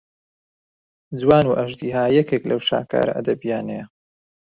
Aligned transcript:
جوان 1.19 1.45
و 1.47 1.57
ئەژدیها 1.59 2.03
یەکێک 2.17 2.43
لەو 2.49 2.59
شاکارە 2.69 3.11
ئەدەبیانەیە 3.15 3.85